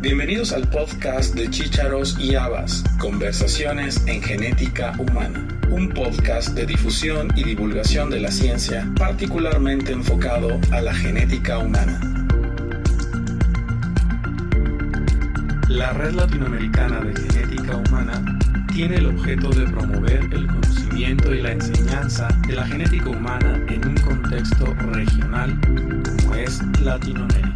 [0.00, 7.26] Bienvenidos al podcast de Chícharos y Habas, Conversaciones en Genética Humana, un podcast de difusión
[7.34, 12.00] y divulgación de la ciencia particularmente enfocado a la genética humana.
[15.68, 18.38] La Red Latinoamericana de Genética Humana
[18.72, 23.88] tiene el objeto de promover el conocimiento y la enseñanza de la genética humana en
[23.88, 25.58] un contexto regional
[26.20, 27.47] como es Latinoamérica.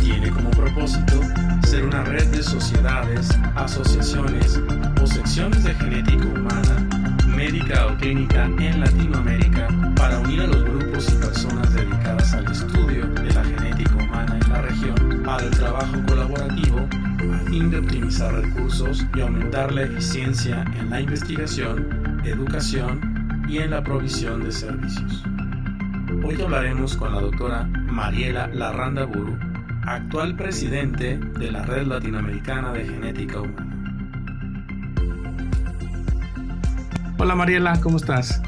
[0.00, 1.20] Tiene como propósito
[1.66, 4.60] ser una red de sociedades, asociaciones
[5.02, 11.12] o secciones de genética humana, médica o clínica en Latinoamérica para unir a los grupos
[11.12, 16.88] y personas dedicadas al estudio de la genética humana en la región al trabajo colaborativo
[17.32, 23.70] a fin de optimizar recursos y aumentar la eficiencia en la investigación, educación y en
[23.70, 25.24] la provisión de servicios.
[26.24, 29.38] Hoy hablaremos con la doctora Mariela Larranda Buru,
[29.86, 33.70] actual presidente de la Red Latinoamericana de Genética Humana.
[37.18, 38.42] Hola Mariela, ¿cómo estás?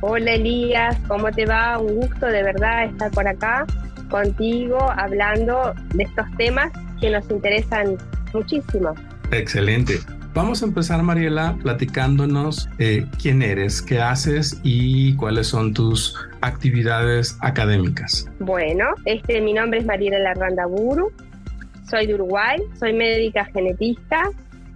[0.00, 1.76] Hola Elías, ¿cómo te va?
[1.78, 3.66] Un gusto de verdad estar por acá
[4.08, 7.98] contigo hablando de estos temas que nos interesan
[8.32, 8.94] muchísimo.
[9.30, 9.98] Excelente.
[10.34, 17.36] Vamos a empezar, Mariela, platicándonos eh, quién eres, qué haces y cuáles son tus actividades
[17.40, 18.30] académicas.
[18.38, 21.10] Bueno, este, mi nombre es Mariela Larranda Buru,
[21.88, 24.22] soy de Uruguay, soy médica genetista.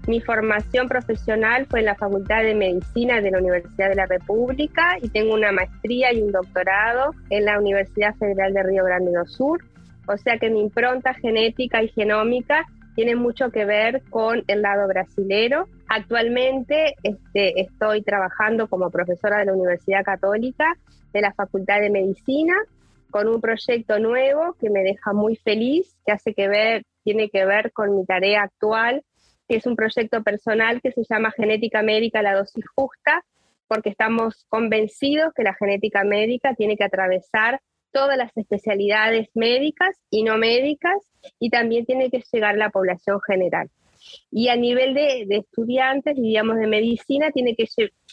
[0.08, 4.96] Mi formación profesional fue en la Facultad de Medicina de la Universidad de la República
[5.00, 9.26] y tengo una maestría y un doctorado en la Universidad Federal de Río Grande do
[9.26, 9.62] Sur.
[10.08, 14.86] O sea que mi impronta genética y genómica tiene mucho que ver con el lado
[14.88, 15.68] brasilero.
[15.88, 20.74] Actualmente este, estoy trabajando como profesora de la Universidad Católica
[21.12, 22.54] de la Facultad de Medicina
[23.10, 27.44] con un proyecto nuevo que me deja muy feliz, que hace que ver, tiene que
[27.44, 29.04] ver con mi tarea actual,
[29.46, 33.22] que es un proyecto personal que se llama Genética Médica, la dosis justa,
[33.68, 37.60] porque estamos convencidos que la genética médica tiene que atravesar
[37.92, 40.96] todas las especialidades médicas y no médicas
[41.38, 43.70] y también tiene que llegar a la población general.
[44.30, 47.68] Y a nivel de, estudiantes, digamos, de medicina, tiene que,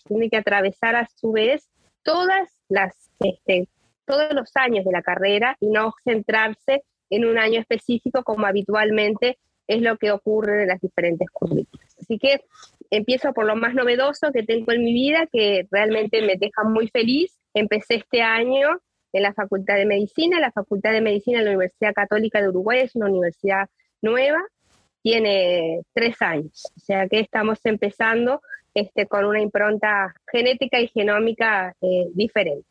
[0.08, 1.68] tiene que atravesar a su vez
[2.04, 3.68] todas las, este,
[4.06, 9.40] todos los años de la carrera y no centrarse en un año específico como habitualmente
[9.68, 11.96] es lo que ocurre en las diferentes currículas.
[12.00, 12.42] Así que
[12.90, 16.88] empiezo por lo más novedoso que tengo en mi vida, que realmente me deja muy
[16.88, 17.38] feliz.
[17.54, 18.80] Empecé este año
[19.14, 20.40] en la Facultad de Medicina.
[20.40, 23.70] La Facultad de Medicina de la Universidad Católica de Uruguay es una universidad
[24.02, 24.42] nueva,
[25.02, 28.42] tiene tres años, o sea que estamos empezando
[28.74, 32.68] este, con una impronta genética y genómica eh, diferente.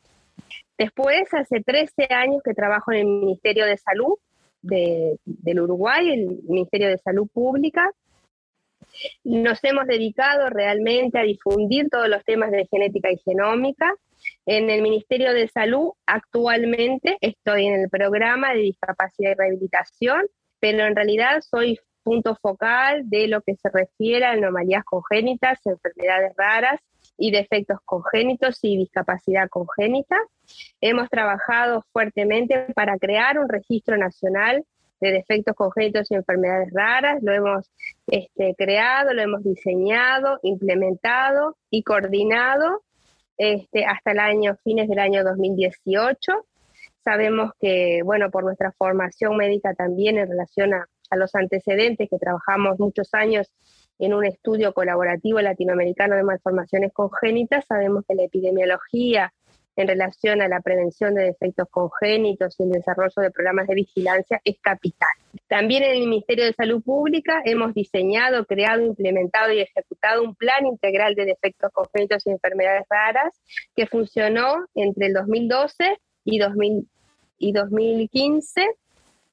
[0.77, 4.17] Después, hace 13 años que trabajo en el Ministerio de Salud
[4.61, 7.89] del Uruguay, el Ministerio de Salud Pública.
[9.23, 13.93] Nos hemos dedicado realmente a difundir todos los temas de genética y genómica
[14.45, 20.27] en el Ministerio de Salud actualmente estoy en el programa de discapacidad y rehabilitación,
[20.59, 26.33] pero en realidad soy punto focal de lo que se refiere a anomalías congénitas, enfermedades
[26.37, 26.81] raras
[27.17, 30.17] y defectos congénitos y discapacidad congénita.
[30.81, 34.65] Hemos trabajado fuertemente para crear un registro nacional
[35.01, 37.21] de defectos congénitos y enfermedades raras.
[37.21, 37.69] Lo hemos
[38.07, 42.81] este, creado, lo hemos diseñado, implementado y coordinado
[43.39, 46.45] este, hasta el año, fines del año 2018.
[47.03, 50.85] Sabemos que, bueno, por nuestra formación médica también en relación a,
[51.15, 53.51] los antecedentes, que trabajamos muchos años
[53.97, 59.33] en un estudio colaborativo latinoamericano de malformaciones congénitas, sabemos que la epidemiología
[59.79, 64.41] en relación a la prevención de defectos congénitos y el desarrollo de programas de vigilancia
[64.43, 65.07] es capital.
[65.47, 70.65] También en el Ministerio de Salud Pública hemos diseñado, creado, implementado y ejecutado un plan
[70.65, 73.33] integral de defectos congénitos y enfermedades raras
[73.73, 78.67] que funcionó entre el 2012 y, 2015.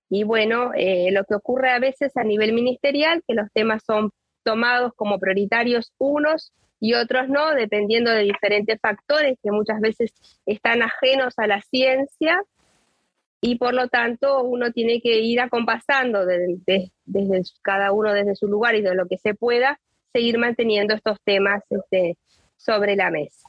[0.09, 4.12] Y bueno, eh, lo que ocurre a veces a nivel ministerial, que los temas son
[4.44, 10.12] tomados como prioritarios unos y otros no, dependiendo de diferentes factores que muchas veces
[10.44, 12.40] están ajenos a la ciencia
[13.40, 16.93] y por lo tanto uno tiene que ir acompasando desde,
[17.62, 19.78] cada uno desde su lugar y de lo que se pueda
[20.12, 22.17] seguir manteniendo estos temas este,
[22.56, 23.49] sobre la mesa.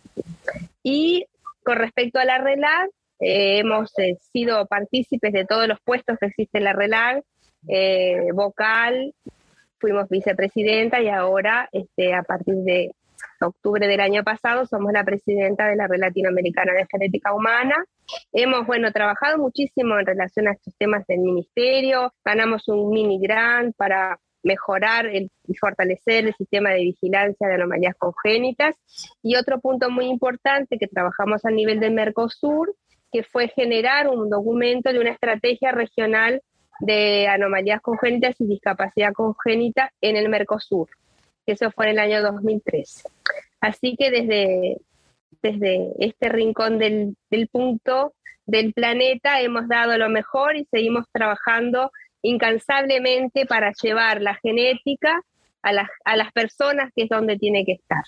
[0.83, 1.25] Y
[1.63, 2.89] con respecto a la RELAG,
[3.19, 7.23] eh, hemos eh, sido partícipes de todos los puestos que existe en la RELAG,
[7.67, 9.13] eh, vocal,
[9.79, 12.91] fuimos vicepresidenta y ahora este, a partir de
[13.41, 17.75] octubre del año pasado, somos la presidenta de la Red Latinoamericana de Genética Humana.
[18.31, 23.75] Hemos, bueno, trabajado muchísimo en relación a estos temas del ministerio, ganamos un mini grant
[23.75, 25.29] para mejorar y
[25.59, 28.75] fortalecer el sistema de vigilancia de anomalías congénitas.
[29.21, 32.75] Y otro punto muy importante que trabajamos a nivel del Mercosur,
[33.11, 36.41] que fue generar un documento de una estrategia regional
[36.79, 40.87] de anomalías congénitas y discapacidad congénita en el Mercosur.
[41.47, 43.09] Eso fue en el año 2013.
[43.61, 44.77] Así que desde,
[45.41, 48.13] desde este rincón del, del punto
[48.45, 51.91] del planeta hemos dado lo mejor y seguimos trabajando
[52.21, 55.21] incansablemente para llevar la genética
[55.61, 58.03] a las, a las personas que es donde tiene que estar.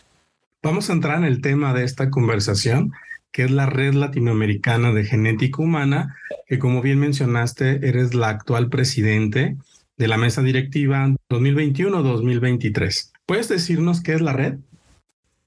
[0.62, 2.92] Vamos a entrar en el tema de esta conversación,
[3.32, 8.70] que es la Red Latinoamericana de Genética Humana, que como bien mencionaste, eres la actual
[8.70, 9.56] presidente
[9.98, 13.09] de la mesa directiva 2021-2023.
[13.30, 14.56] ¿Puedes decirnos qué es la red?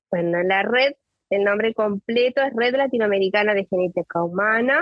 [0.08, 0.92] Bueno, la red,
[1.30, 4.80] el nombre completo es Red Latinoamericana de Genética Humana.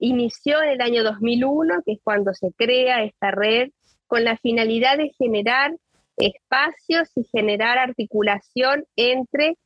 [0.00, 3.70] Inició en el año 2001, que es cuando se crea esta red,
[4.08, 5.76] con la finalidad de generar
[6.16, 9.56] espacios y generar articulación entre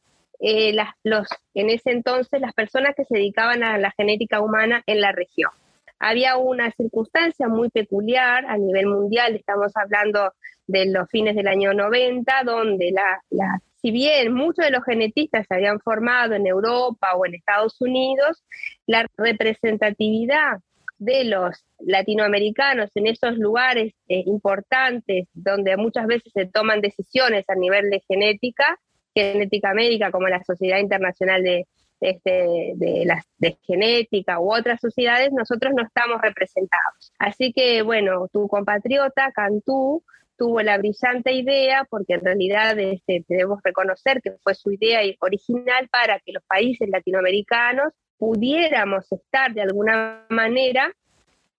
[0.40, 4.82] eh, las, los, en ese entonces las personas que se dedicaban a la genética humana
[4.84, 5.50] en la región.
[5.98, 10.30] Había una circunstancia muy peculiar a nivel mundial, estamos hablando
[10.66, 15.54] de los fines del año 90, donde la, si bien muchos de los genetistas se
[15.54, 18.44] habían formado en Europa o en Estados Unidos,
[18.86, 20.58] la representatividad
[20.98, 27.54] de los latinoamericanos en esos lugares eh, importantes donde muchas veces se toman decisiones a
[27.54, 28.78] nivel de genética,
[29.14, 31.66] genética médica como la Sociedad Internacional de,
[32.00, 33.06] este, de,
[33.38, 37.12] de genética u otras sociedades, nosotros no estamos representados.
[37.18, 40.02] Así que, bueno, tu compatriota, Cantú,
[40.36, 45.88] tuvo la brillante idea, porque en realidad este, debemos reconocer que fue su idea original
[45.88, 50.92] para que los países latinoamericanos pudiéramos estar de alguna manera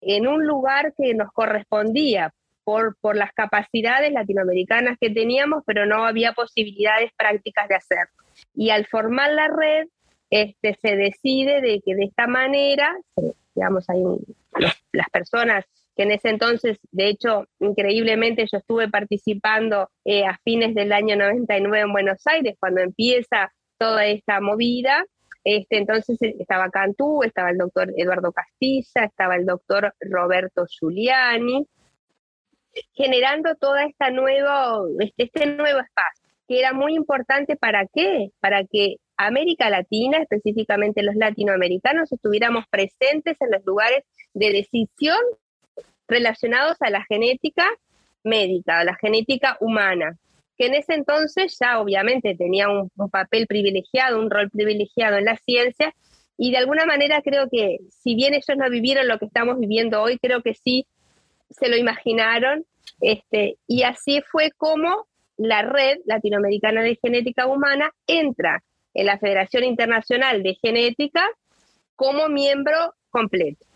[0.02, 2.34] en un lugar que nos correspondía
[2.64, 8.14] por, por las capacidades latinoamericanas que teníamos, pero no había posibilidades prácticas de hacerlo.
[8.54, 9.88] Y al formar la red,
[10.30, 12.94] este, se decide de que de esta manera,
[13.56, 14.04] digamos, hay
[14.92, 15.66] las personas
[15.98, 21.16] que en ese entonces, de hecho, increíblemente yo estuve participando eh, a fines del año
[21.16, 25.04] 99 en Buenos Aires, cuando empieza toda esta movida,
[25.44, 31.66] este, entonces eh, estaba Cantú, estaba el doctor Eduardo Castilla, estaba el doctor Roberto Giuliani,
[32.94, 38.30] generando todo esta nuevo, este, este nuevo espacio, que era muy importante para qué?
[38.40, 44.04] Para que América Latina, específicamente los latinoamericanos, estuviéramos presentes en los lugares
[44.36, 45.18] de decisión
[46.08, 47.68] relacionados a la genética
[48.24, 50.18] médica, a la genética humana
[50.58, 55.38] que en ese entonces ya obviamente tenía un, papel privilegiado, un rol privilegiado en la
[55.38, 55.94] ciencia,
[56.38, 60.02] y de alguna manera creo que si bien ellos no vivieron lo que estamos viviendo
[60.02, 60.88] hoy, creo que sí
[61.50, 62.66] se lo imaginaron,
[63.02, 65.08] este, y así fue como
[65.38, 68.64] la red latinoamericana de genética humana entra
[68.94, 71.24] en la Federación Internacional de Genética
[71.96, 73.67] como miembro completo.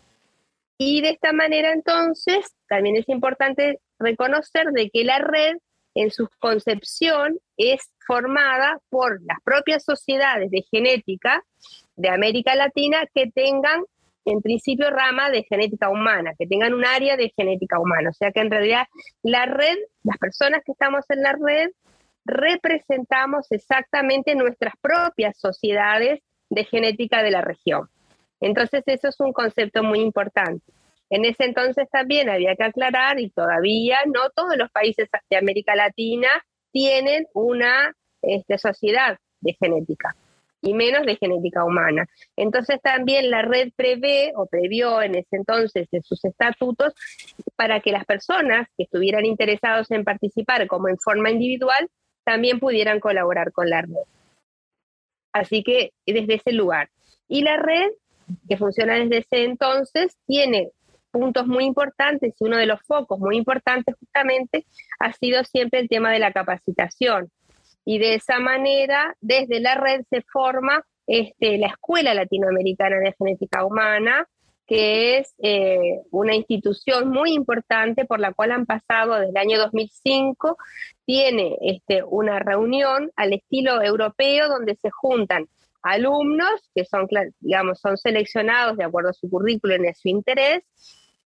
[0.84, 5.58] Y de esta manera entonces también es importante reconocer de que la red
[5.94, 11.44] en su concepción es formada por las propias sociedades de genética
[11.94, 13.84] de América Latina que tengan
[14.24, 18.10] en principio rama de genética humana, que tengan un área de genética humana.
[18.10, 18.88] O sea que en realidad
[19.22, 21.70] la red, las personas que estamos en la red,
[22.24, 27.88] representamos exactamente nuestras propias sociedades de genética de la región.
[28.42, 30.64] Entonces eso es un concepto muy importante.
[31.08, 35.74] En ese entonces también había que aclarar, y todavía no todos los países de América
[35.76, 36.28] Latina
[36.72, 40.16] tienen una este, sociedad de genética,
[40.60, 42.06] y menos de genética humana.
[42.36, 46.94] Entonces también la red prevé o previó en ese entonces en sus estatutos
[47.56, 51.88] para que las personas que estuvieran interesados en participar como en forma individual
[52.24, 54.06] también pudieran colaborar con la red.
[55.32, 56.90] Así que desde ese lugar.
[57.28, 57.90] Y la red,
[58.48, 60.70] que funciona desde ese entonces, tiene
[61.10, 64.66] puntos muy importantes y uno de los focos muy importantes justamente
[64.98, 67.30] ha sido siempre el tema de la capacitación.
[67.84, 73.64] Y de esa manera, desde la red se forma este, la Escuela Latinoamericana de Genética
[73.64, 74.26] Humana,
[74.66, 79.58] que es eh, una institución muy importante por la cual han pasado desde el año
[79.58, 80.56] 2005,
[81.04, 85.48] tiene este, una reunión al estilo europeo donde se juntan
[85.82, 87.06] alumnos que son,
[87.40, 90.62] digamos, son seleccionados de acuerdo a su currículum y a su interés,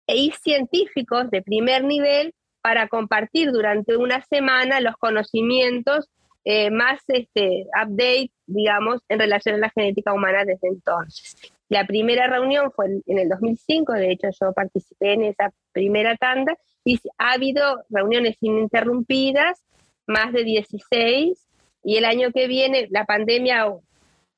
[0.07, 6.11] y científicos de primer nivel para compartir durante una semana los conocimientos
[6.45, 11.37] eh, más este, update, digamos, en relación a la genética humana desde entonces.
[11.69, 16.57] La primera reunión fue en el 2005, de hecho yo participé en esa primera tanda,
[16.85, 19.63] y ha habido reuniones ininterrumpidas,
[20.07, 21.47] más de 16,
[21.85, 23.67] y el año que viene la pandemia,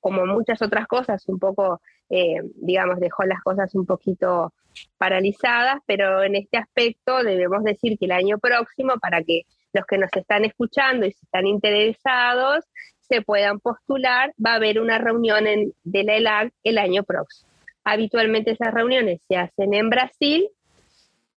[0.03, 1.81] como muchas otras cosas, un poco,
[2.11, 4.53] eh, digamos, dejó las cosas un poquito
[4.99, 9.43] paralizadas, pero en este aspecto debemos decir que el año próximo, para que
[9.73, 12.65] los que nos están escuchando y si están interesados
[13.01, 17.49] se puedan postular, va a haber una reunión en, de la ELAC el año próximo.
[17.85, 20.49] Habitualmente esas reuniones se hacen en Brasil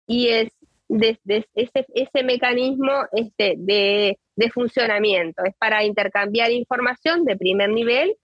[0.07, 0.50] y es
[0.88, 8.15] desde ese, ese mecanismo este, de, de funcionamiento, es para intercambiar información de primer nivel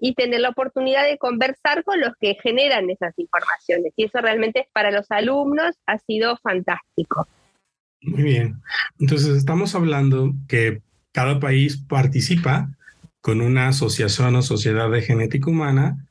[0.00, 3.92] y tener la oportunidad de conversar con los que generan esas informaciones.
[3.96, 7.26] Y eso realmente para los alumnos ha sido fantástico.
[8.02, 8.60] Muy bien.
[8.98, 12.70] Entonces estamos hablando que cada país participa
[13.20, 16.08] con una asociación o sociedad de genética humana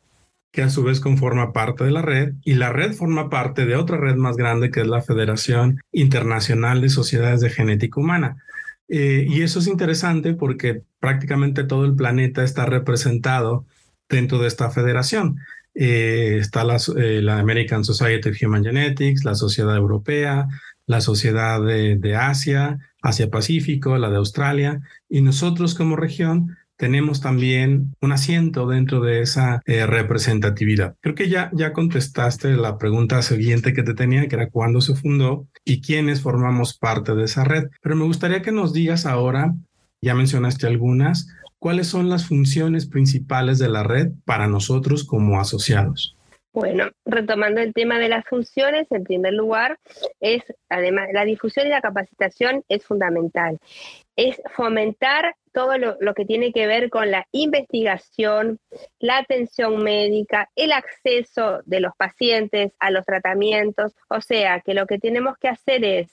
[0.51, 3.75] que a su vez conforma parte de la red y la red forma parte de
[3.75, 8.37] otra red más grande que es la Federación Internacional de Sociedades de Genética Humana.
[8.89, 13.65] Eh, y eso es interesante porque prácticamente todo el planeta está representado
[14.09, 15.39] dentro de esta federación.
[15.73, 20.47] Eh, está la, eh, la, American Society of Human Genetics, la Sociedad Europea,
[20.87, 28.11] la Sociedad de, Asia, Asia-Pacífico, la de Australia, y nosotros como región tenemos también un
[28.11, 30.95] asiento dentro de esa eh, representatividad.
[31.01, 34.95] Creo que ya, ya contestaste la pregunta siguiente que te tenía, que era cuándo se
[34.95, 37.65] fundó y quiénes formamos parte de esa red.
[37.81, 39.55] Pero me gustaría que nos digas ahora,
[40.01, 41.27] ya mencionaste algunas,
[41.59, 46.17] cuáles son las funciones principales de la red para nosotros como asociados.
[46.59, 49.77] Bueno, retomando el tema de las funciones, en primer lugar,
[50.19, 53.59] es además la difusión y la capacitación es fundamental.
[54.15, 58.59] Es fomentar todo lo, que tiene que ver con la investigación,
[58.97, 63.93] la atención médica, el acceso de los pacientes a los tratamientos.
[64.09, 66.07] O sea, que lo que tenemos que hacer es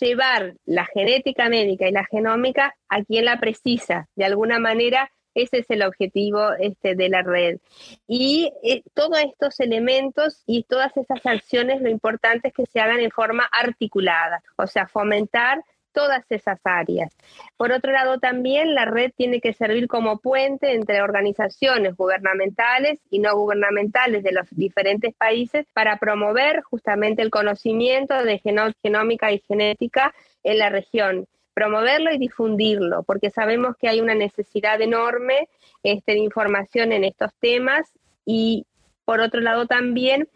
[0.00, 5.58] llevar la genética médica y la genómica a quien la precisa, de alguna manera ese
[5.58, 7.58] es el objetivo este, de la red.
[8.06, 13.00] Y eh, todos estos elementos y todas esas acciones, lo importante es que se hagan
[13.00, 15.62] en forma articulada, o sea, fomentar
[15.94, 17.16] todas esas áreas.
[17.56, 23.20] Por otro lado, también la red tiene que servir como puente entre organizaciones gubernamentales y
[23.20, 28.40] no gubernamentales de los diferentes países para promover justamente el conocimiento de
[28.82, 34.80] genómica y genética en la región promoverlo y difundirlo, porque sabemos que hay una necesidad
[34.82, 35.48] enorme
[35.84, 37.88] este, de información en estos temas
[38.26, 38.66] y
[39.04, 40.28] por otro lado también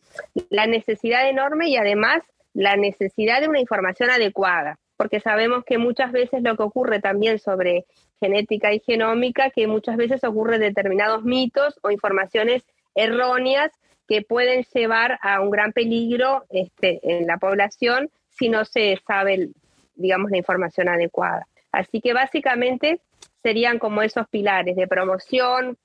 [0.49, 2.23] la necesidad enorme y además
[2.55, 7.39] la necesidad de una información adecuada, porque sabemos que muchas veces lo que ocurre también
[7.39, 7.87] sobre
[8.21, 12.65] genética y genómica, que muchas veces ocurre determinados mitos o informaciones
[12.95, 13.71] erróneas
[14.07, 19.51] que pueden llevar a un gran peligro este, en la población si no se sabe
[19.99, 21.47] digamos, la información adecuada.
[21.73, 23.01] Así que básicamente
[23.43, 25.77] serían como esos pilares de promoción,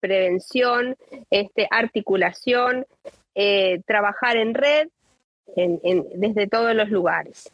[0.00, 0.96] prevención,
[1.30, 2.86] este, articulación,
[3.34, 4.88] eh, trabajar en red
[5.54, 7.52] desde todos los lugares.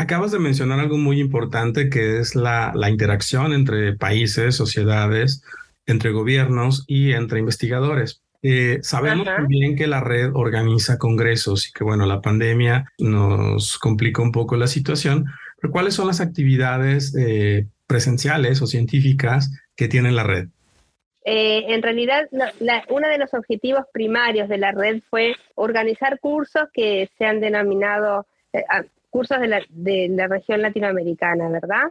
[0.00, 5.44] Acabas de mencionar algo muy importante que es la, la interacción entre países, sociedades,
[5.84, 8.22] entre gobiernos y entre investigadores.
[8.42, 14.22] Eh, sabemos también que la red organiza congresos y que, bueno, la pandemia nos complica
[14.22, 15.26] un poco la situación,
[15.60, 20.48] pero ¿cuáles son las actividades eh, presenciales o científicas que tiene la red?
[21.26, 22.26] Eh, en realidad,
[22.88, 28.24] uno de los objetivos primarios de la red fue organizar cursos que se han denominado
[29.10, 31.90] cursos de la, región latinoamericana, ¿verdad?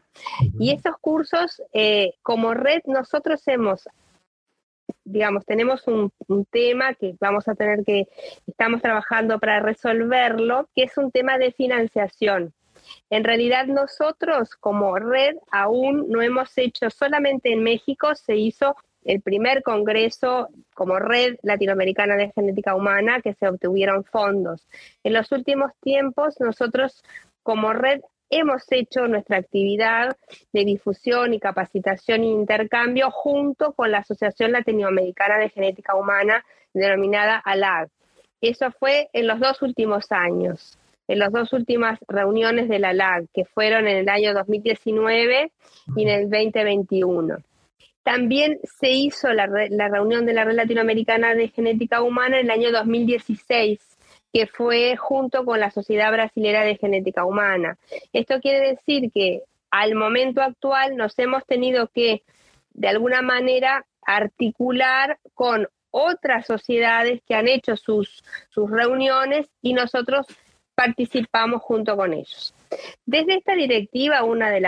[0.60, 1.62] Y esos cursos,
[2.22, 3.88] como red, nosotros hemos
[5.04, 6.12] digamos, tenemos un,
[6.52, 8.08] tema que vamos a tener que,
[8.48, 12.54] estamos trabajando para resolverlo, que es un tema de financiación.
[13.10, 19.22] En realidad nosotros como red aún no hemos hecho, solamente en México se hizo el
[19.22, 24.68] primer congreso como red latinoamericana de genética humana que se obtuvieron fondos.
[25.04, 27.04] En los últimos tiempos nosotros
[27.44, 30.16] como red hemos hecho nuestra actividad
[30.54, 37.38] de difusión y capacitación e intercambio junto con la Asociación Latinoamericana de Genética Humana, denominada
[37.38, 37.90] ALAG.
[38.42, 40.78] Eso fue en los dos últimos años,
[41.08, 45.52] en las dos últimas reuniones de la ALAG, que fueron en el año 2019
[45.96, 47.38] y en el 2021.
[48.10, 52.72] También se hizo la, reunión de la Red Latinoamericana de Genética Humana en el año
[52.72, 53.80] 2016
[54.34, 57.78] que fue junto con la Sociedad Brasilera de Genética Humana.
[58.12, 62.24] Esto quiere decir que al momento actual nos hemos tenido que,
[62.74, 68.24] de alguna manera, articular con otras sociedades que han hecho sus
[68.56, 70.26] reuniones y nosotros
[70.74, 72.56] participamos junto con ellos.
[73.06, 74.62] Desde esta directiva, uno de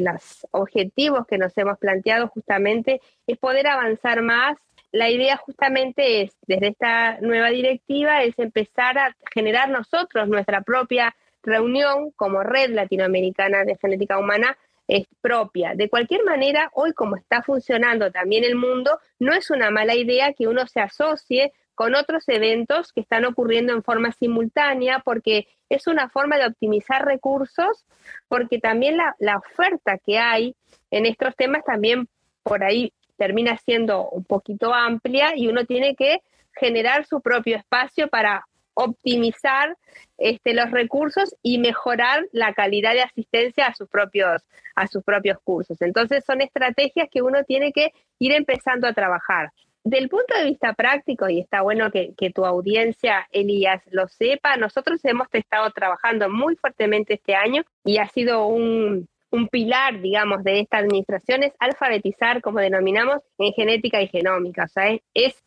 [0.00, 4.56] los objetivos que nos hemos planteado justamente es poder avanzar más.
[4.92, 11.14] La idea justamente es, desde esta nueva directiva, es empezar a generar nosotros nuestra propia
[11.42, 14.56] reunión como red latinoamericana de genética humana
[14.88, 15.74] es propia.
[15.74, 20.32] De cualquier manera, hoy como está funcionando también el mundo, no es una mala idea
[20.32, 25.86] que uno se asocie con otros eventos que están ocurriendo en forma simultánea, porque es
[25.86, 27.84] una forma de optimizar recursos,
[28.28, 30.56] porque también la, oferta que hay
[30.90, 32.08] en estos temas también
[32.42, 38.08] por ahí termina siendo un poquito amplia y uno tiene que generar su propio espacio
[38.08, 39.76] para optimizar
[40.16, 44.42] este, los recursos y mejorar la calidad de asistencia a sus propios
[44.74, 45.80] a sus propios cursos.
[45.80, 49.50] Entonces son estrategias que uno tiene que ir empezando a trabajar.
[49.86, 54.98] Del punto de vista práctico, y está bueno que, tu audiencia, Elías, lo sepa, nosotros
[55.04, 60.58] hemos estado trabajando muy fuertemente este año y ha sido un, un pilar, digamos, de
[60.58, 64.64] esta administración es alfabetizar, como denominamos, en genética y genómica.
[64.64, 65.44] O sea, es, es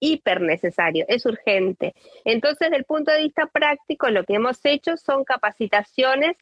[0.00, 1.94] hiper necesario, es urgente.
[2.24, 6.36] Entonces, desde el punto de vista práctico, lo que hemos hecho son capacitaciones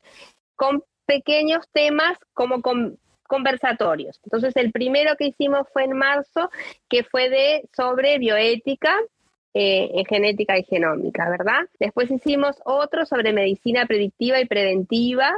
[0.56, 4.21] con pequeños temas como con conversatorios.
[4.25, 6.50] Entonces, el primero que hicimos fue en marzo,
[6.88, 8.95] que fue de sobre bioética
[9.54, 11.69] eh, en genética y genómica, ¿verdad?
[11.78, 15.35] Después hicimos otro sobre medicina predictiva y preventiva,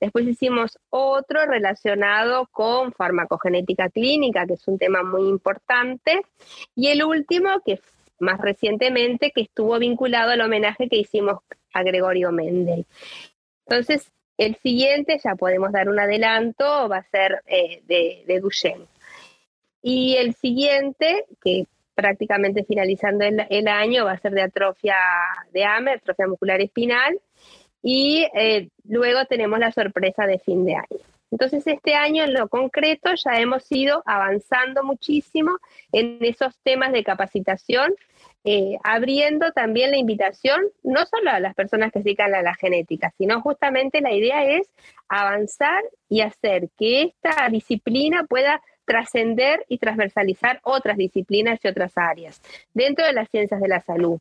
[0.00, 6.22] Después hicimos otro relacionado con farmacogenética clínica, que es un tema muy importante.
[6.76, 7.80] Y el último, que
[8.20, 11.40] más recientemente, que estuvo vinculado al homenaje que hicimos
[11.72, 12.86] a Gregorio Mendel.
[13.66, 18.86] Entonces, el siguiente, ya podemos dar un adelanto, va a ser eh, de, de.
[19.82, 24.96] Y el siguiente, que prácticamente finalizando el, el, año, va a ser de atrofia
[25.52, 27.20] de AME, atrofia muscular espinal,
[27.82, 31.17] y eh, luego tenemos la sorpresa de fin de año.
[31.30, 35.58] Entonces, este año en lo concreto ya hemos ido avanzando muchísimo
[35.92, 37.94] en esos temas de capacitación,
[38.44, 42.54] eh, abriendo también la invitación no solo a las personas que se dedican a la
[42.54, 44.72] genética, sino justamente la idea es
[45.08, 52.40] avanzar y hacer que esta disciplina pueda trascender y transversalizar otras disciplinas y otras áreas
[52.72, 54.18] dentro de las ciencias de la salud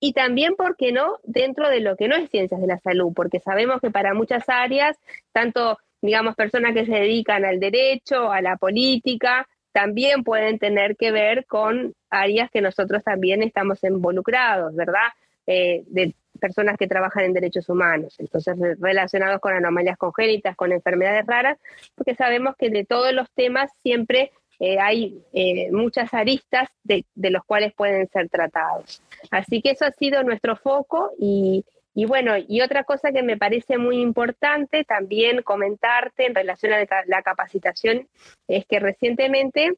[0.00, 3.12] y también, ¿por qué no?, dentro de lo que no es ciencias de la salud,
[3.14, 4.96] porque sabemos que para muchas áreas,
[5.32, 11.12] tanto, digamos, personas que se dedican al derecho, a la política, también pueden tener que
[11.12, 15.08] ver con áreas que nosotros también estamos involucrados, ¿verdad?
[15.46, 21.26] Eh, de personas que trabajan en derechos humanos, entonces relacionados con anomalías congénitas, con enfermedades
[21.26, 21.58] raras,
[21.94, 27.44] porque sabemos que de todos los temas siempre eh, hay eh, muchas aristas de, los
[27.44, 29.02] cuales pueden ser tratados.
[29.30, 31.64] Así que eso ha sido nuestro foco y,
[32.06, 37.22] bueno, y otra cosa que me parece muy importante también comentarte en relación a la
[37.22, 38.08] capacitación
[38.48, 39.74] es que recientemente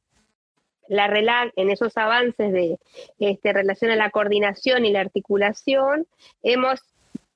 [0.89, 2.79] la RELAC, en esos avances de
[3.19, 6.07] este, relación a la coordinación y la articulación,
[6.43, 6.81] hemos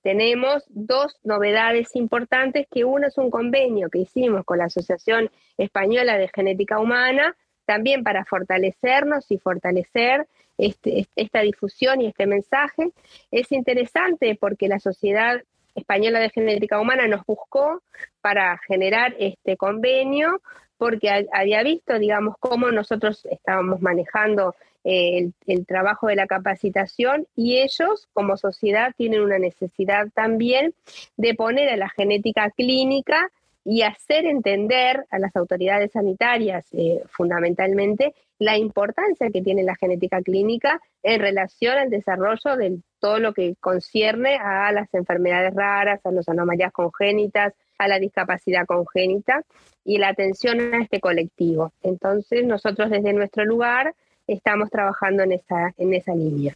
[0.02, 6.16] tenemos dos novedades importantes, que uno es un convenio que hicimos con la Asociación Española
[6.16, 12.90] de Genética Humana, también para fortalecernos y fortalecer este, esta difusión y este mensaje.
[13.30, 15.42] Es interesante porque la Sociedad
[15.74, 17.82] Española de Genética Humana nos buscó
[18.20, 20.40] para generar este convenio
[20.78, 24.54] porque había visto, digamos, cómo nosotros estábamos manejando
[24.86, 25.34] el,
[25.66, 30.74] trabajo de la capacitación y ellos como sociedad tienen una necesidad también
[31.16, 33.30] de poner a la genética clínica
[33.68, 40.22] y hacer entender a las autoridades sanitarias eh, fundamentalmente la importancia que tiene la genética
[40.22, 46.12] clínica en relación al desarrollo de todo lo que concierne a las enfermedades raras, a
[46.12, 49.42] las anomalías congénitas, a la discapacidad congénita
[49.84, 51.72] y la atención a este colectivo.
[51.82, 53.96] Entonces nosotros desde nuestro lugar
[54.28, 56.54] estamos trabajando en esa, en esa línea.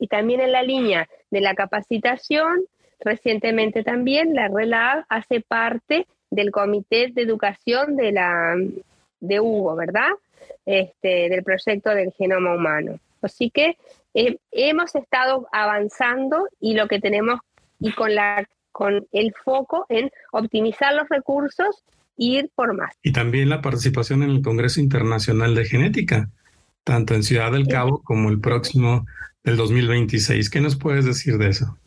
[0.00, 2.64] Y también en la línea de la capacitación,
[3.04, 8.56] recientemente también la RELAB hace parte del Comité de Educación de, la,
[9.20, 10.10] de Hugo, ¿verdad?
[10.64, 12.98] Este, del proyecto del genoma humano.
[13.20, 13.76] Así que
[14.14, 17.40] eh, hemos estado avanzando y lo que tenemos
[17.80, 21.84] y con, la, con el foco en optimizar los recursos
[22.16, 22.94] ir por más.
[23.02, 26.28] Y también la participación en el Congreso Internacional de Genética,
[26.84, 29.06] tanto en Ciudad del Cabo como el próximo
[29.44, 30.50] del 2026.
[30.50, 31.78] ¿Qué nos puedes decir de eso?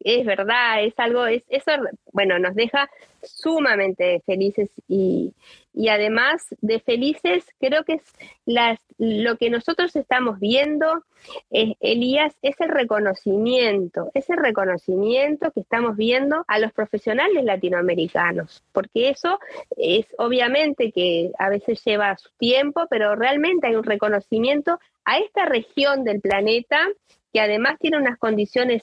[0.00, 1.72] Es verdad, es algo, es, eso,
[2.12, 2.88] bueno, nos deja
[3.22, 5.34] sumamente felices y,
[5.74, 8.02] y además de felices, creo que es
[8.46, 11.04] las, lo que nosotros estamos viendo,
[11.50, 19.10] eh, Elías, es el reconocimiento, ese reconocimiento que estamos viendo a los profesionales latinoamericanos, porque
[19.10, 19.38] eso
[19.76, 25.44] es obviamente que a veces lleva su tiempo, pero realmente hay un reconocimiento a esta
[25.44, 26.88] región del planeta
[27.32, 28.82] que además tiene unas condiciones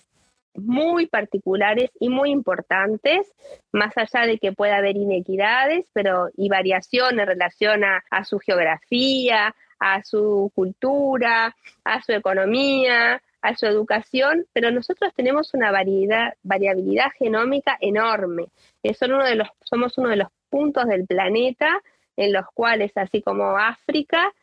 [0.55, 3.31] muy particulares y muy importantes,
[3.71, 9.55] más allá de que pueda haber inequidades, pero y variación en relación a, su geografía,
[9.79, 17.11] a su cultura, a su economía, a su educación, pero nosotros tenemos una variedad, variabilidad
[17.17, 18.47] genómica enorme.
[18.83, 21.81] uno de los, somos uno de los puntos del planeta
[22.15, 24.33] en los cuales, así como África,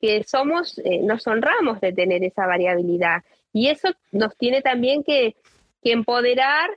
[0.00, 3.22] que somos, eh, nos honramos de tener esa variabilidad.
[3.52, 5.36] Y eso nos tiene también que,
[5.82, 6.68] empoderar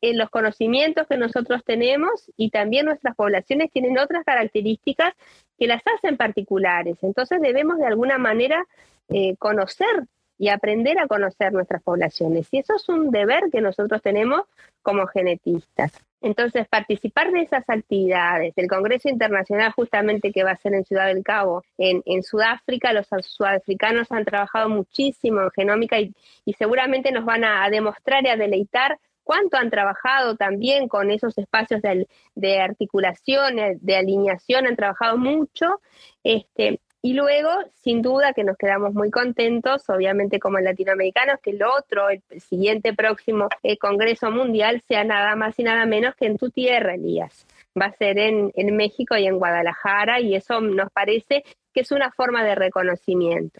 [0.00, 5.14] en los conocimientos que nosotros tenemos y también nuestras poblaciones tienen otras características
[5.58, 6.96] que las hacen particulares.
[7.02, 8.64] Entonces debemos de alguna manera
[9.08, 10.06] eh, conocer
[10.38, 12.46] y aprender a conocer nuestras poblaciones.
[12.52, 14.42] Y eso es un deber que nosotros tenemos
[14.82, 15.92] como genetistas.
[16.22, 21.06] Entonces, participar de esas actividades, del Congreso Internacional justamente que va a ser en Ciudad
[21.06, 26.14] del Cabo, en, Sudáfrica, los sudafricanos han trabajado muchísimo en genómica y,
[26.56, 31.82] seguramente nos van a, demostrar y a deleitar cuánto han trabajado también con esos espacios
[31.82, 35.80] de, de articulación, de alineación, han trabajado mucho.
[36.22, 41.64] Este, y luego, sin duda, que nos quedamos muy contentos, obviamente como latinoamericanos, que el
[41.64, 46.38] otro, el siguiente próximo eh, Congreso Mundial sea nada más y nada menos que en
[46.38, 47.44] tu tierra, Elías.
[47.78, 51.42] Va a ser en, México y en Guadalajara y eso nos parece
[51.74, 53.58] que es una forma de reconocimiento.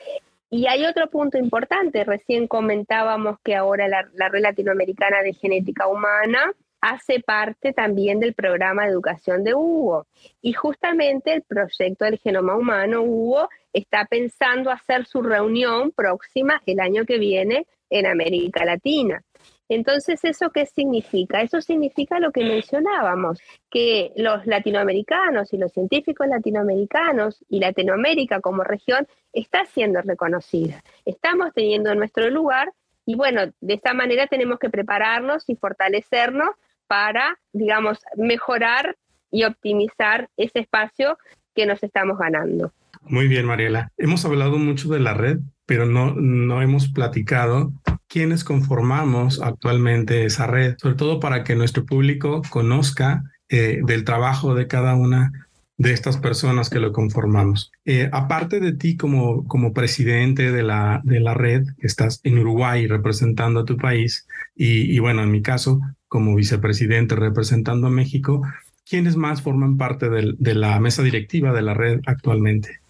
[0.48, 5.88] Y hay otro punto importante, recién comentábamos que ahora la, la Red Latinoamericana de Genética
[5.88, 6.52] Humana
[6.83, 10.07] hace parte también del programa de educación de Hugo.
[10.42, 16.81] Y justamente el proyecto del genoma humano, Hugo, está pensando hacer su reunión próxima el
[16.81, 19.23] año que viene en América Latina.
[19.68, 21.40] Entonces, ¿eso qué significa?
[21.40, 23.40] Eso significa lo que mencionábamos,
[23.71, 30.83] que los latinoamericanos y los científicos latinoamericanos y Latinoamérica como región está siendo reconocida.
[31.07, 32.73] Estamos teniendo nuestro lugar
[33.07, 36.51] y bueno, de esta manera tenemos que prepararnos y fortalecernos
[36.92, 38.98] para, digamos, mejorar
[39.31, 41.16] y optimizar ese espacio
[41.55, 42.70] que nos estamos ganando.
[43.00, 43.90] Muy bien, Mariela.
[43.96, 47.72] Hemos hablado mucho de la red, pero no, no hemos platicado
[48.09, 54.55] quiénes conformamos actualmente esa red, sobre todo para que nuestro público conozca eh, del trabajo
[54.55, 55.33] de cada una
[55.78, 57.72] de estas personas que lo conformamos.
[57.87, 62.38] Eh, aparte de ti como, como presidente de la, de la red, que estás en
[62.38, 65.81] Uruguay representando a tu país, y, y bueno, en mi caso,
[66.12, 68.42] como vicepresidente representando a México,
[68.85, 72.81] ¿quiénes más forman parte de la mesa directiva de la red actualmente?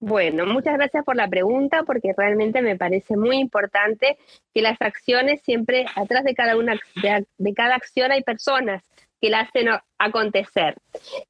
[0.00, 4.16] Bueno, muchas gracias por la pregunta porque realmente me parece muy importante
[4.54, 8.82] que las acciones siempre, atrás de cada una de cada acción hay personas
[9.20, 10.76] que la hacen acontecer.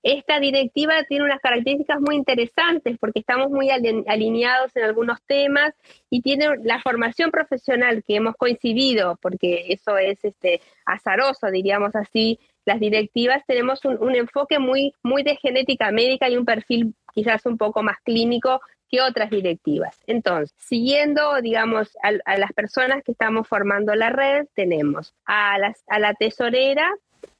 [0.02, 5.74] Esta directiva tiene unas características muy interesantes porque estamos muy alineados en algunos temas
[6.10, 12.38] y tiene la formación profesional que hemos coincidido, porque eso es este, azaroso, diríamos así,
[12.68, 17.56] las directivas tenemos un, enfoque muy, muy de genética médica y un perfil quizás un
[17.56, 19.98] poco más clínico que otras directivas.
[20.06, 25.98] Entonces, siguiendo, digamos, a, las personas que estamos formando la red, tenemos a, las, a
[25.98, 26.90] la tesorera,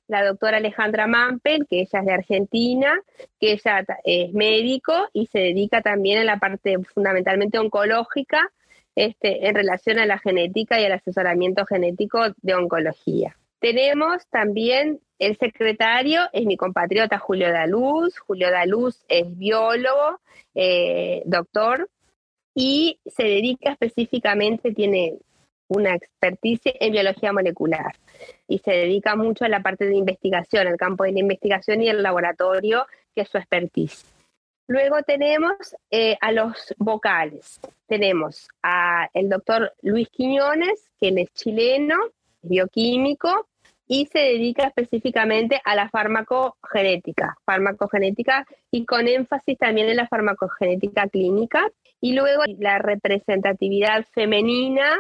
[0.09, 3.01] la doctora Alejandra Mampel, que ella es de Argentina,
[3.39, 8.51] que ella es médico y se dedica también a la parte fundamentalmente oncológica
[8.97, 13.37] este, en relación a la genética y al asesoramiento genético de oncología.
[13.61, 18.19] Tenemos también el secretario, es mi compatriota Julio Daluz.
[18.19, 20.21] Julio Daluz es biólogo,
[20.55, 21.89] eh, doctor,
[22.55, 25.19] y se dedica específicamente, tiene
[25.69, 27.95] una experticia en biología molecular
[28.47, 31.89] y se dedica mucho a la parte de investigación, el campo de la investigación y
[31.89, 34.05] el laboratorio, que es su expertise.
[34.67, 35.57] Luego tenemos
[35.91, 37.59] eh, a los vocales.
[37.87, 41.97] Tenemos a el doctor Luis Quiñones, que es chileno,
[42.43, 43.49] bioquímico,
[43.89, 51.09] y se dedica específicamente a la farmacogenética, farmacogenética y con énfasis también en la farmacogenética
[51.09, 51.67] clínica.
[52.01, 54.95] Y luego la representatividad femenina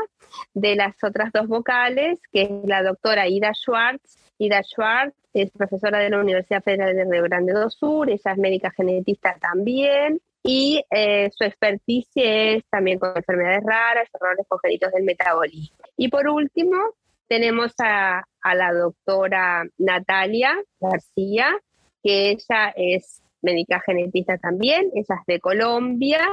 [0.55, 4.19] de las otras dos vocales, que es la doctora Ida Schwartz.
[4.39, 8.39] Ida Schwartz es profesora de la Universidad Federal de Río Grande do Sur, ella es
[8.39, 15.05] médica genetista también, y eh, su experticia es también con enfermedades raras, errores congénitos del
[15.05, 15.77] metabolismo.
[15.97, 16.79] Y por último,
[17.29, 21.55] tenemos a, la doctora Natalia García,
[22.03, 26.27] que ella es médica genetista también, ella es de Colombia,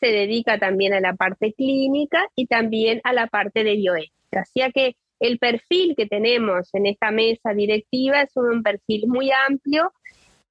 [0.00, 4.40] se dedica también a la parte clínica y también a la parte de bioética.
[4.40, 9.92] Así que el perfil que tenemos en esta mesa directiva es un perfil muy amplio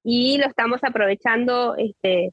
[0.02, 2.32] y lo estamos aprovechando este,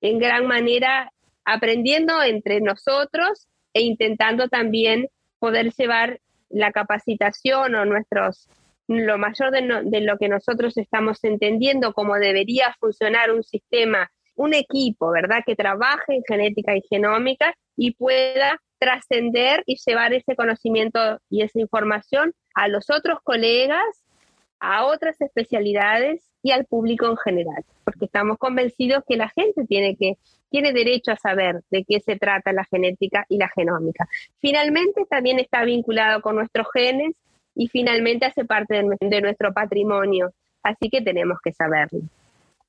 [0.00, 1.12] en gran manera,
[1.44, 8.48] aprendiendo entre nosotros e intentando también poder llevar la capacitación o nuestros
[8.88, 14.52] lo mayor de, de, lo que nosotros estamos entendiendo cómo debería funcionar un sistema, un
[14.52, 15.44] equipo, ¿verdad?
[15.46, 21.60] Que trabaje en genética y genómica y pueda trascender y llevar ese conocimiento y esa
[21.60, 24.04] información a los otros colegas,
[24.58, 29.96] a otras especialidades y al público en general, porque estamos convencidos que la gente tiene
[29.96, 30.16] que
[30.50, 34.08] tiene derecho a saber de qué se trata la genética y la genómica.
[34.40, 37.14] Finalmente, también está vinculado con nuestros genes
[37.54, 42.00] y finalmente hace parte de, nuestro patrimonio, así que tenemos que saberlo.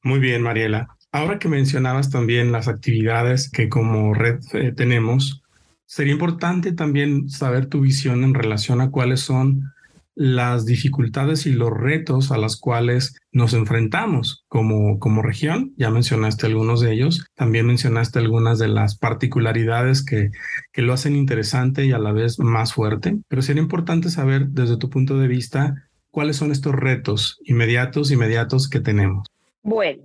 [0.04, 0.96] Muy bien, Mariela.
[1.12, 5.44] Ahora que mencionabas también las actividades que como red eh, tenemos,
[5.86, 9.74] sería importante también saber tu visión en relación a cuáles son
[10.16, 15.74] las dificultades y los retos a los cuales nos enfrentamos como, como región.
[15.78, 20.32] Ya mencionaste algunos de ellos, también mencionaste algunas de las particularidades que,
[20.72, 24.78] que lo hacen interesante y a la vez más fuerte, pero sería importante saber desde
[24.78, 29.28] tu punto de vista cuáles son estos retos inmediatos, inmediatos que tenemos.
[29.64, 30.04] Bueno,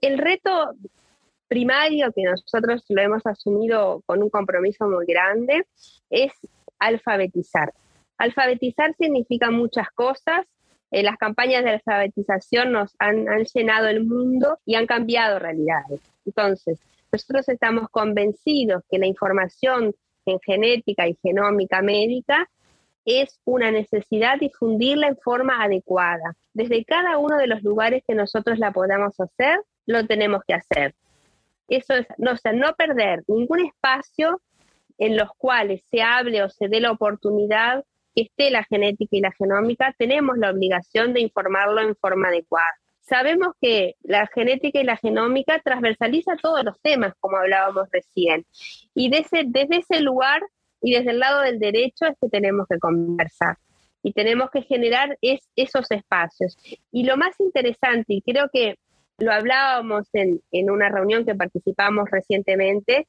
[0.00, 0.50] el reto
[1.48, 5.66] primario que nosotros lo hemos asumido con un compromiso muy grande
[6.08, 6.32] es
[6.78, 7.72] alfabetizar
[8.22, 10.46] Alfabetizar significa muchas cosas.
[10.92, 16.00] Eh, las campañas de alfabetización nos han, llenado el mundo y han cambiado realidades.
[16.24, 16.78] Entonces,
[17.10, 19.92] nosotros estamos convencidos que la información
[20.24, 22.48] en genética y genómica médica
[23.04, 26.36] es una necesidad difundirla en forma adecuada.
[26.54, 30.94] Desde cada uno de los lugares que nosotros la podamos hacer, lo tenemos que hacer.
[31.66, 34.40] Eso es, no, no perder ningún espacio
[34.96, 39.20] en los cuales se hable o se dé la oportunidad que esté la genética y
[39.20, 42.66] la genómica, tenemos la obligación de informarlo en forma adecuada.
[43.00, 48.46] Sabemos que la genética y la genómica transversaliza todos los temas, como hablábamos recién,
[48.94, 50.40] y desde, desde ese lugar
[50.80, 53.56] y desde el lado del derecho es que tenemos que conversar
[54.02, 56.56] y tenemos que generar es, esos espacios.
[56.90, 58.76] Y lo más interesante, y creo que
[59.18, 63.06] lo hablábamos en, en una reunión que participamos recientemente,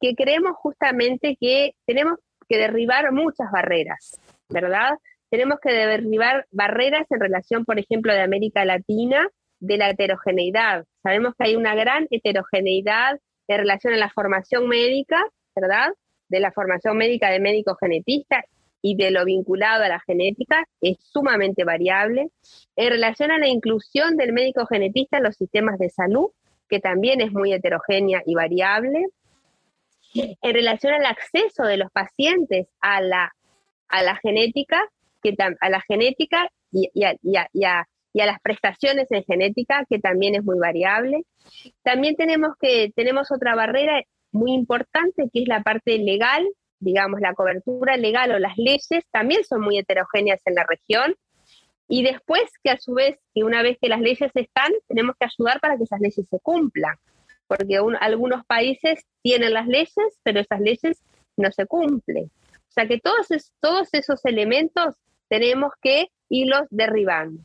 [0.00, 4.18] que creemos justamente que tenemos que derribar muchas barreras.
[4.48, 4.98] ¿Verdad?
[5.30, 9.28] Tenemos que derribar barreras en relación, por ejemplo, de América Latina,
[9.60, 10.86] de la heterogeneidad.
[11.02, 15.22] Sabemos que hay una gran heterogeneidad en relación a la formación médica,
[15.54, 15.88] ¿verdad?
[16.28, 18.44] De la formación médica de médico genetista
[18.80, 22.30] y de lo vinculado a la genética es sumamente variable.
[22.76, 26.30] En relación a la inclusión del médico genetista en los sistemas de salud,
[26.68, 29.06] que también es muy heterogénea y variable.
[30.14, 33.32] En relación al acceso de los pacientes a la
[33.88, 34.80] a la genética,
[35.22, 41.24] que a la genética y, a, las prestaciones en genética, que también es muy variable.
[41.82, 46.46] También tenemos que tenemos otra barrera muy importante, que es la parte legal,
[46.80, 51.14] digamos, la cobertura legal o las leyes también son muy heterogéneas en la región.
[51.88, 55.26] Y después que a su vez, que una vez que las leyes están, tenemos que
[55.26, 56.96] ayudar para que esas leyes se cumplan,
[57.46, 61.02] porque algunos países tienen las leyes, pero esas leyes
[61.36, 62.30] no se cumplen.
[62.68, 64.94] O sea que todos, esos elementos
[65.28, 67.42] tenemos que irlos derribando.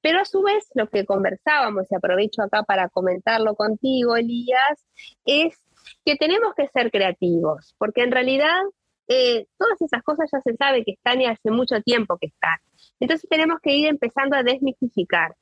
[0.00, 4.86] Pero a su vez, lo que conversábamos, y aprovecho acá para comentarlo contigo, Elías,
[5.24, 5.56] es
[6.04, 8.60] que tenemos que ser creativos, porque en realidad
[9.08, 12.58] eh, todas esas cosas ya se sabe que están y hace mucho tiempo que están.
[13.00, 15.34] Entonces tenemos que ir empezando a desmistificar.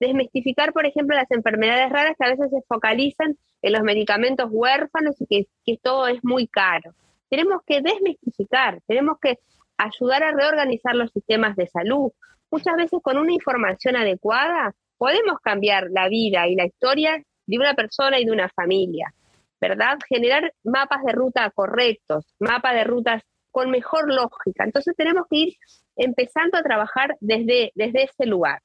[0.00, 5.16] Desmistificar, por ejemplo, las enfermedades raras que a veces se focalizan en los medicamentos huérfanos
[5.20, 6.94] y que todo es muy caro
[7.28, 9.38] tenemos que desmistificar, tenemos que
[9.76, 12.10] ayudar a reorganizar los sistemas de salud.
[12.50, 17.74] Muchas veces con una información adecuada podemos cambiar la vida y la historia de una
[17.74, 19.14] persona y de una familia,
[19.60, 19.98] ¿verdad?
[20.08, 24.64] Generar mapas de ruta correctos, mapas de rutas con mejor lógica.
[24.64, 25.54] Entonces tenemos que ir
[25.96, 28.60] empezando a trabajar desde, desde ese lugar.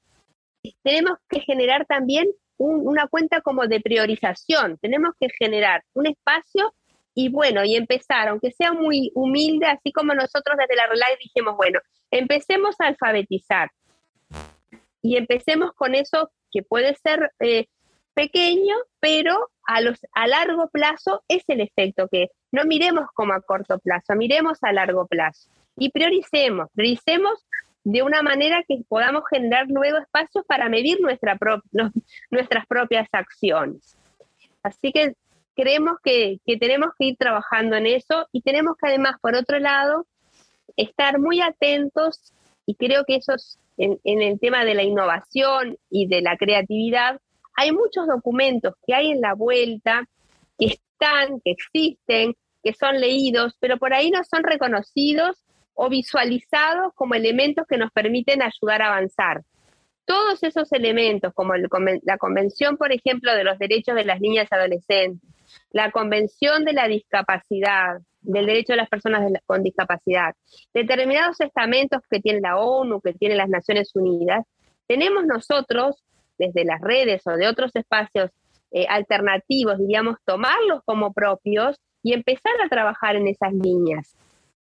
[0.82, 4.78] Tenemos que generar también una cuenta como de priorización.
[4.78, 6.74] Tenemos que generar un espacio
[7.16, 11.56] y bueno, y empezar, aunque sea muy humilde, así como nosotros desde la Relay dijimos,
[11.56, 11.80] bueno,
[12.12, 13.70] empecemos a alfabetizar
[15.02, 17.68] y empecemos con eso que puede ser eh,
[18.14, 23.42] pequeño, pero a, los, a largo plazo es el efecto que no miremos como a
[23.42, 27.46] corto plazo, miremos a largo plazo y prioricemos, prioricemos
[27.84, 31.38] de una manera que podamos generar nuevos espacios para medir nuestra
[32.30, 33.98] nuestras propias acciones.
[34.62, 35.16] Así que
[35.56, 40.06] creemos que, tenemos que ir trabajando en eso y tenemos que además, por otro lado,
[40.78, 42.34] estar muy atentos
[42.66, 43.34] y creo que eso
[43.78, 47.20] en, en el tema de la innovación y de la creatividad,
[47.56, 50.08] hay muchos documentos que hay en la vuelta,
[50.58, 55.44] que están, que existen, que son leídos, pero por ahí no son reconocidos
[55.76, 59.42] o visualizados como elementos que nos permiten ayudar a avanzar.
[60.06, 64.56] Todos esos elementos, como la Convención, por ejemplo, de los Derechos de las Niñas y
[64.56, 65.30] Adolescentes,
[65.72, 70.34] la Convención de la Discapacidad, del derecho de las personas con discapacidad,
[70.74, 74.46] determinados estamentos que tiene la ONU, que tiene las Naciones Unidas,
[74.88, 76.04] tenemos nosotros,
[76.38, 78.32] desde las redes o de otros espacios
[78.72, 84.16] eh, alternativos, diríamos, tomarlos como propios y empezar a trabajar en esas líneas.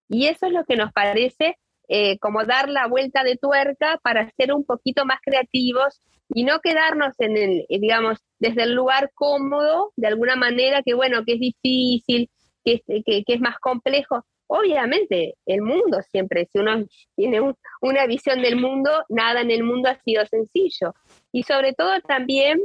[0.08, 1.56] Y eso es lo que nos parece
[1.88, 6.00] eh, como dar la vuelta de tuerca para ser un poquito más creativos
[6.34, 10.94] y no quedarnos en el, eh, digamos, desde el lugar cómodo, de alguna manera, que
[10.94, 12.30] bueno, que es difícil,
[12.64, 14.24] que, que, es más complejo.
[14.46, 16.84] Obviamente, el mundo siempre, si uno
[17.16, 17.40] tiene
[17.80, 20.94] una visión del mundo, nada en el mundo ha sido sencillo.
[21.32, 22.60] Y sobre todo también,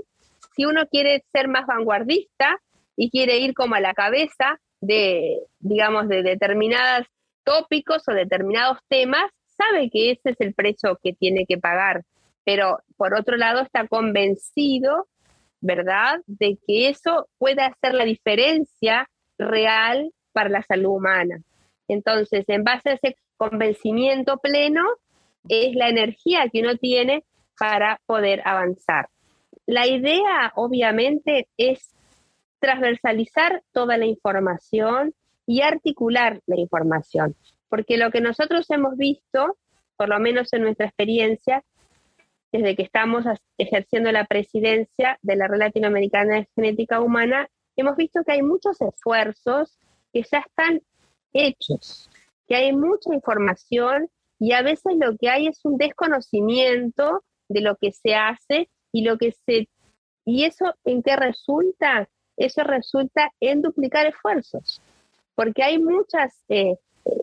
[0.55, 2.59] si uno quiere ser más vanguardista
[2.95, 7.07] y quiere ir como a la cabeza de, digamos, de determinadas
[7.47, 12.03] tópicos o determinados temas, sabe que ese es el precio que tiene que pagar,
[12.43, 15.07] pero por otro lado está convencido,
[15.61, 21.41] ¿verdad?, de que eso puede hacer la diferencia real para la salud humana.
[21.87, 24.83] Entonces, en base a ese convencimiento pleno,
[25.47, 27.23] es la energía que uno tiene
[27.57, 29.07] para poder avanzar.
[29.65, 31.95] La idea, obviamente, es
[32.59, 35.13] transversalizar toda la información
[35.47, 37.35] y articular la información.
[37.69, 39.57] Porque lo que nosotros hemos visto,
[39.95, 41.63] por lo menos en nuestra experiencia,
[42.51, 43.25] desde que estamos
[43.57, 48.79] ejerciendo la presidencia de la Red Latinoamericana de Genética Humana, hemos visto que hay muchos
[48.81, 49.79] esfuerzos
[50.13, 50.81] que ya están
[51.33, 52.09] hechos,
[52.47, 57.75] que hay mucha información y a veces lo que hay es un desconocimiento de lo
[57.77, 59.69] que se hace y lo que se
[60.25, 64.81] y eso en qué resulta eso resulta en duplicar esfuerzos
[65.37, 66.77] porque hay muchas, eh,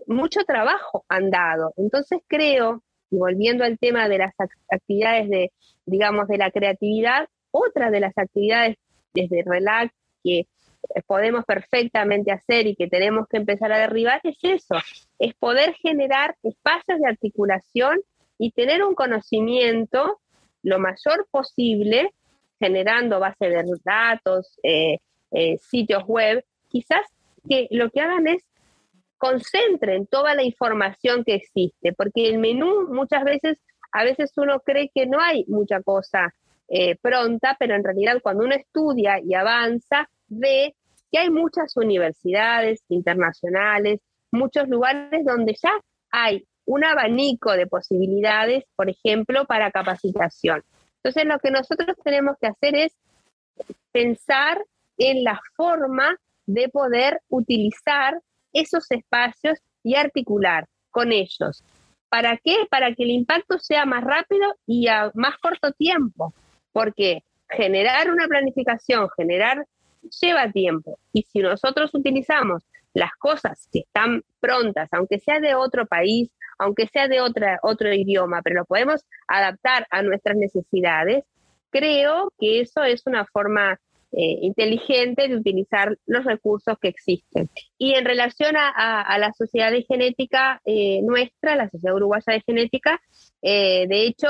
[0.06, 1.74] mucho trabajo andado.
[1.76, 4.32] Entonces creo, y volviendo al tema de las
[4.70, 5.52] actividades de,
[5.84, 8.76] digamos, de la creatividad, otra de las actividades
[9.12, 10.46] desde Relax que
[11.08, 14.76] podemos perfectamente hacer y que tenemos que empezar a derribar es eso,
[15.18, 18.00] es poder generar espacios de articulación
[18.38, 20.20] y tener un conocimiento
[20.62, 22.14] lo mayor posible,
[22.60, 24.98] generando bases de datos, eh,
[25.32, 27.02] eh, sitios web, quizás
[27.48, 28.42] que lo que hagan es
[29.18, 33.58] concentren toda la información que existe, porque el menú muchas veces,
[33.92, 36.34] a veces uno cree que no hay mucha cosa
[36.68, 40.74] eh, pronta, pero en realidad cuando uno estudia y avanza, ve
[41.10, 45.72] que hay muchas universidades internacionales, muchos lugares donde ya
[46.10, 50.62] hay un abanico de posibilidades, por ejemplo, para capacitación.
[50.96, 52.96] Entonces, lo que nosotros tenemos que hacer es
[53.92, 54.64] pensar
[54.96, 58.20] en la forma de poder utilizar
[58.52, 61.62] esos espacios y articular con ellos.
[62.08, 62.66] ¿Para qué?
[62.70, 66.32] Para que el impacto sea más rápido y a más corto tiempo,
[66.72, 69.66] porque generar una planificación, generar,
[70.20, 70.98] lleva tiempo.
[71.12, 76.86] Y si nosotros utilizamos las cosas que están prontas, aunque sea de otro país, aunque
[76.86, 81.24] sea de otra, otro idioma, pero lo podemos adaptar a nuestras necesidades,
[81.70, 83.80] creo que eso es una forma
[84.16, 87.50] eh, inteligente de utilizar los recursos que existen.
[87.78, 93.00] Y en relación a, la sociedad de genética eh, nuestra, la Sociedad Uruguaya de Genética,
[93.42, 94.28] eh, de hecho,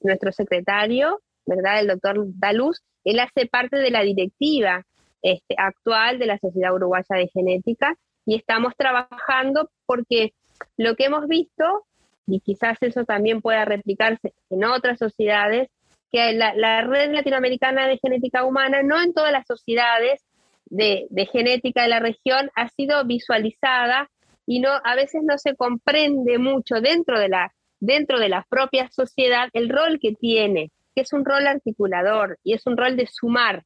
[0.00, 1.80] nuestro secretario, ¿verdad?
[1.80, 4.84] El doctor Daluz, él hace parte de la directiva
[5.22, 10.34] este, actual de la Sociedad Uruguaya de Genética y estamos trabajando porque
[10.76, 11.84] lo que hemos visto,
[12.26, 15.68] y quizás eso también pueda replicarse en otras sociedades,
[16.12, 20.24] que la, red latinoamericana de genética humana, no en todas las sociedades
[20.66, 24.10] de, genética de la región, ha sido visualizada
[24.46, 28.88] y no, a veces no se comprende mucho dentro de la, dentro de la propia
[28.90, 33.06] sociedad el rol que tiene, que es un rol articulador y es un rol de
[33.06, 33.64] sumar,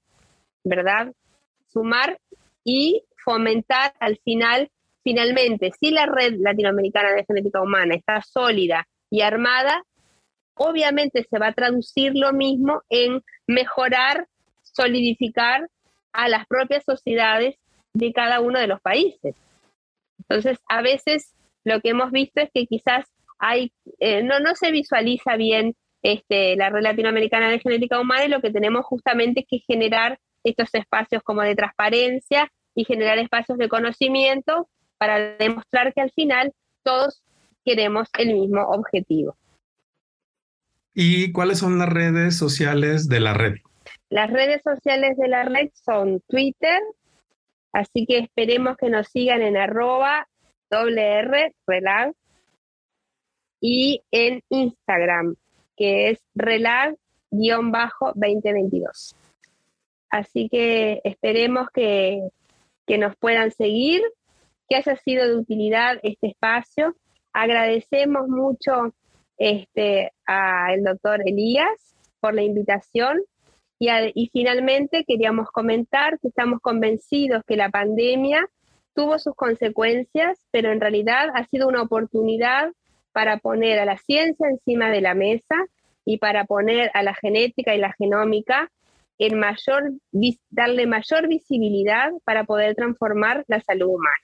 [0.64, 1.12] ¿verdad?
[1.68, 2.18] Sumar
[2.64, 4.70] y fomentar al final,
[5.02, 9.84] finalmente, si la red latinoamericana de genética humana está sólida y armada,
[10.62, 14.28] obviamente se va a traducir lo mismo en mejorar
[14.62, 15.68] solidificar
[16.12, 17.56] a las propias sociedades
[17.94, 19.34] de cada uno de los países.
[20.18, 21.34] Entonces, a veces
[21.64, 23.06] lo que hemos visto es que quizás
[23.38, 28.28] hay, eh, no, no se visualiza bien este, la red latinoamericana de genética humana y
[28.28, 33.56] lo que tenemos justamente es que generar estos espacios como de transparencia y generar espacios
[33.56, 36.52] de conocimiento para demostrar que al final
[36.82, 37.22] todos
[37.64, 39.36] queremos el mismo objetivo.
[40.94, 43.54] ¿Y cuáles son las redes sociales de la red?
[44.08, 46.80] Las redes sociales de la red son Twitter,
[47.72, 50.26] así que esperemos que nos sigan en arroba
[53.60, 55.36] y en Instagram,
[55.76, 59.14] que es relag-2022.
[60.10, 62.28] Así que esperemos que,
[62.86, 64.02] que nos puedan seguir,
[64.68, 66.94] que haya sido de utilidad este espacio.
[67.32, 68.94] Agradecemos mucho
[69.40, 73.22] este, al doctor Elías por la invitación
[73.78, 78.46] y, y finalmente queríamos comentar que estamos convencidos que la pandemia
[78.94, 82.70] tuvo sus consecuencias, pero en realidad ha sido una oportunidad
[83.12, 85.56] para poner a la ciencia encima de la mesa
[86.04, 88.70] y para poner a la genética y la genómica
[89.18, 89.92] en mayor,
[90.50, 94.16] darle mayor visibilidad para poder transformar la salud humana.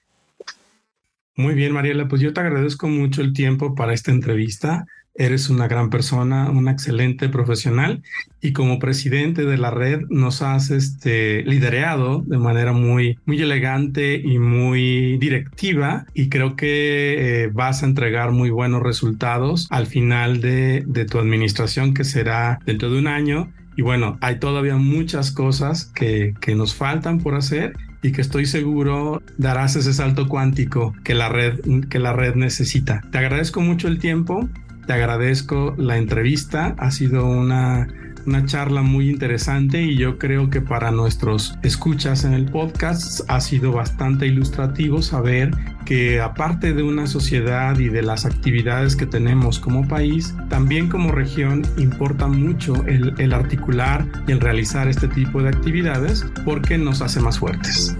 [1.36, 4.86] Muy bien, Mariela, pues yo te agradezco mucho el tiempo para esta entrevista.
[5.18, 8.02] Eres una gran persona, una excelente profesional
[8.40, 14.20] y como presidente de la red nos has este, liderado de manera muy, muy elegante
[14.22, 20.40] y muy directiva y creo que eh, vas a entregar muy buenos resultados al final
[20.40, 25.30] de, de tu administración que será dentro de un año y bueno, hay todavía muchas
[25.30, 30.94] cosas que, que, nos faltan por hacer y que estoy seguro darás ese salto cuántico
[31.04, 31.60] que la red,
[31.90, 33.02] que la red necesita.
[33.12, 34.48] Te agradezco mucho el tiempo,
[34.86, 37.88] te agradezco la entrevista, ha sido una
[38.26, 43.40] una charla muy interesante y yo creo que para nuestros escuchas en el podcast ha
[43.40, 45.52] sido bastante ilustrativo saber
[45.84, 51.12] que aparte de una sociedad y de las actividades que tenemos como país, también como
[51.12, 57.02] región importa mucho el, el articular y el realizar este tipo de actividades porque nos
[57.02, 57.96] hace más fuertes.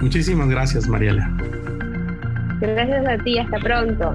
[0.00, 1.30] Muchísimas gracias, Mariela.
[2.60, 4.14] Gracias a ti, hasta pronto.